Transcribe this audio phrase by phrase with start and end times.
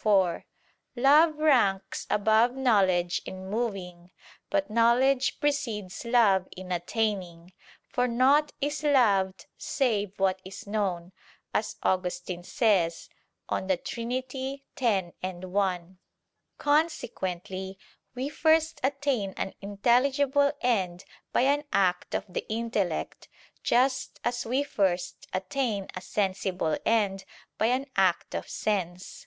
[0.00, 0.46] 4:
[0.94, 4.12] Love ranks above knowledge in moving,
[4.48, 7.52] but knowledge precedes love in attaining:
[7.88, 11.10] for "naught is loved save what is known,"
[11.52, 13.08] as Augustine says
[13.50, 14.12] (De Trin.
[14.80, 15.98] x, 1).
[16.58, 17.76] Consequently
[18.14, 23.28] we first attain an intelligible end by an act of the intellect;
[23.64, 27.24] just as we first attain a sensible end
[27.58, 29.26] by an act of sense.